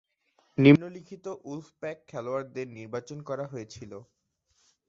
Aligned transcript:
নিম্নলিখিত 0.57 1.25
উলফপ্যাক 1.45 1.97
খেলোয়াড়দের 2.09 2.67
নির্বাচন 2.77 3.19
করা 3.29 3.45
হয়েছিল। 3.47 3.91